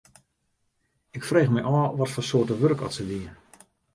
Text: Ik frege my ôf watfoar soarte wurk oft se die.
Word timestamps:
Ik 1.17 1.27
frege 1.29 1.51
my 1.53 1.61
ôf 1.73 1.89
watfoar 1.99 2.27
soarte 2.29 2.53
wurk 2.61 2.79
oft 2.85 2.95
se 2.97 3.03
die. 3.09 3.29